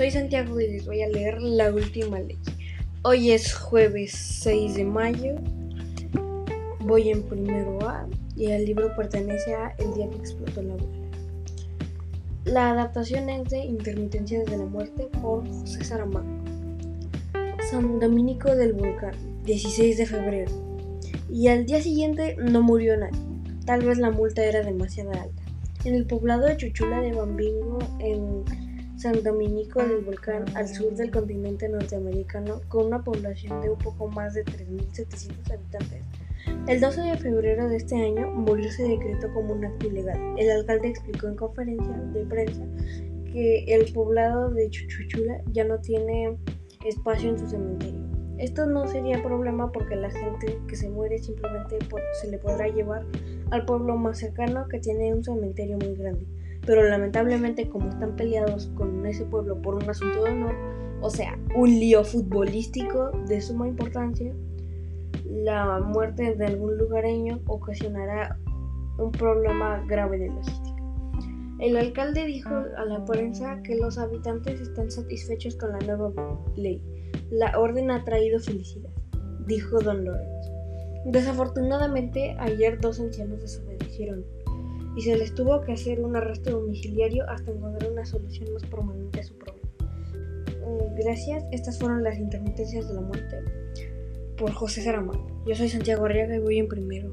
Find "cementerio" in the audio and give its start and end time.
47.48-48.00, 55.24-55.78